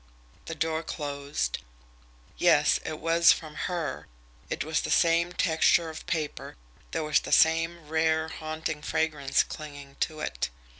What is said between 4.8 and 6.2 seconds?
the same texture of